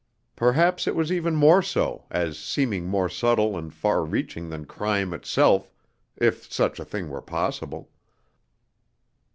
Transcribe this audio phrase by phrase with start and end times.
[0.35, 5.13] Perhaps it was even more so, as seeming more subtle and far reaching than crime
[5.13, 5.71] itself,
[6.17, 7.87] if such a thing were possible.